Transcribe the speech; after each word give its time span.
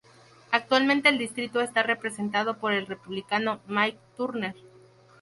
Actualmente 0.49 1.09
el 1.09 1.19
distrito 1.19 1.61
está 1.61 1.83
representado 1.83 2.57
por 2.57 2.71
el 2.73 2.87
Republicano 2.87 3.59
Mike 3.67 3.99
Turner. 4.17 4.55